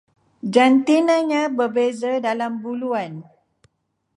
Jantinanya 0.53 1.41
berbeza 1.57 2.13
dalam 2.27 2.53
buluan 2.63 3.13